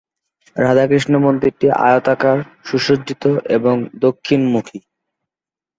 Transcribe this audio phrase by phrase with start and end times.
[0.55, 3.23] রাধাকৃষ্ণ মন্দিরটি আয়তাকার, সুসজ্জিত
[3.57, 4.79] এবং দক্ষিণমুখী।